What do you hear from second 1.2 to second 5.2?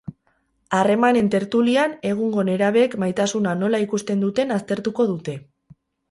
tertulian, egungo nerabeek maitasuna nola ikusten duten aztertuko